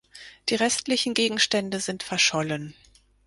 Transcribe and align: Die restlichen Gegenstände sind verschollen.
Die 0.49 0.55
restlichen 0.55 1.13
Gegenstände 1.13 1.79
sind 1.79 2.01
verschollen. 2.01 2.73